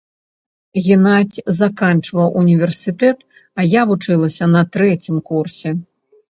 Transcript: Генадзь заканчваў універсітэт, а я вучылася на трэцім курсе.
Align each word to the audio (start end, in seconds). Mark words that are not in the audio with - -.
Генадзь 0.85 1.37
заканчваў 1.59 2.27
універсітэт, 2.41 3.17
а 3.61 3.67
я 3.67 3.81
вучылася 3.91 4.45
на 4.55 4.65
трэцім 4.79 5.21
курсе. 5.31 5.69